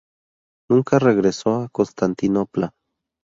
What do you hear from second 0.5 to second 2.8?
Nunca regresó a Constantinopla.